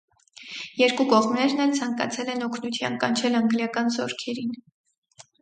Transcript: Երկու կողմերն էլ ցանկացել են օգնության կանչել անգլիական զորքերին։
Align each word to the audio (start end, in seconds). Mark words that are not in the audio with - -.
Երկու 0.77 1.03
կողմերն 1.11 1.61
էլ 1.65 1.73
ցանկացել 1.81 2.31
են 2.37 2.47
օգնության 2.47 2.97
կանչել 3.05 3.39
անգլիական 3.43 3.95
զորքերին։ 3.99 4.59